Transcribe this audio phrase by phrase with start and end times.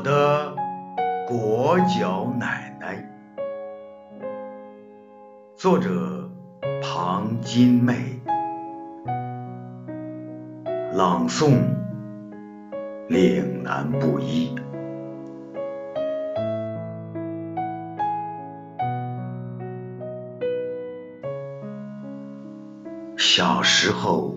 [0.00, 0.56] 我的
[1.28, 3.06] 裹脚奶奶，
[5.54, 6.26] 作者
[6.82, 8.18] 庞金妹，
[10.94, 11.58] 朗诵
[13.10, 14.54] 岭南布衣。
[23.18, 24.34] 小时候，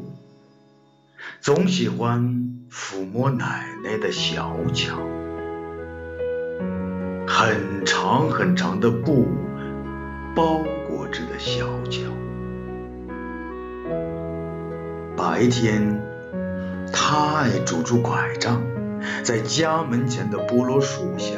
[1.39, 2.21] 总喜欢
[2.69, 4.97] 抚摸奶奶的小脚。
[7.45, 9.27] 很长很长的布
[10.33, 11.99] 包裹着的小脚。
[15.17, 16.01] 白天，
[16.93, 18.61] 他爱拄住拐杖，
[19.23, 21.33] 在家门前的菠萝树下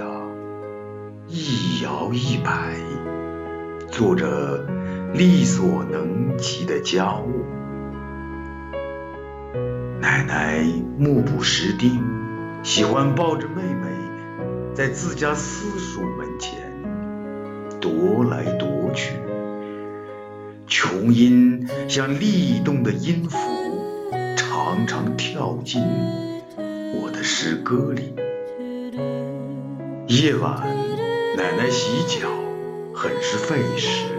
[1.27, 2.75] 一摇一摆，
[3.87, 4.63] 做着
[5.11, 7.43] 力所能及的家务。
[9.99, 10.63] 奶奶
[10.99, 11.99] 目不识丁，
[12.61, 13.94] 喜欢抱着妹妹。
[14.75, 16.53] 在自家私塾门前
[17.79, 19.13] 踱来踱去，
[20.67, 23.37] 琼音像立动的音符，
[24.35, 25.81] 常常跳进
[27.01, 28.13] 我的诗歌里。
[30.07, 30.67] 夜晚，
[31.37, 32.27] 奶奶洗脚
[32.93, 34.09] 很是费时，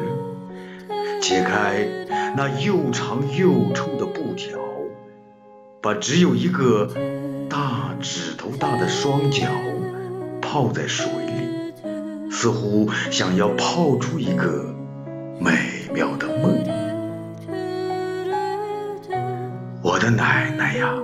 [1.20, 1.86] 解开
[2.34, 4.58] 那又长又臭的布条，
[5.82, 6.88] 把只有一个
[7.46, 9.42] 大指头大的双脚。
[10.56, 14.74] 泡在水里，似乎想要泡出一个
[15.38, 15.52] 美
[15.92, 16.56] 妙的梦。
[19.82, 20.94] 我的奶奶呀，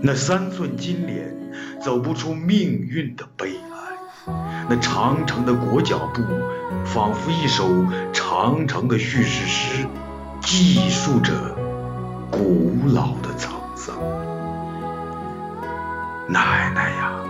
[0.00, 1.36] 那三寸金莲
[1.82, 4.32] 走不出命运的悲哀，
[4.70, 6.22] 那长长的裹脚布
[6.86, 7.68] 仿佛一首
[8.10, 9.86] 长长的叙事诗，
[10.40, 11.30] 记述着
[12.30, 13.94] 古老的沧桑。
[16.26, 17.20] 奶奶呀！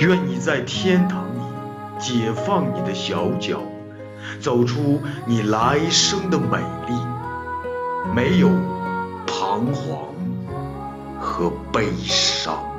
[0.00, 1.40] 愿你在天堂里
[1.98, 3.60] 解放你的小脚，
[4.40, 6.94] 走出你来生的美丽，
[8.14, 8.48] 没有
[9.26, 9.98] 彷徨
[11.20, 12.77] 和悲伤。